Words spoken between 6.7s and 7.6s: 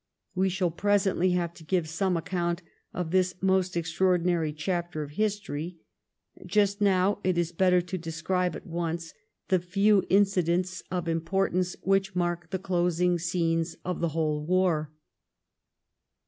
now, it is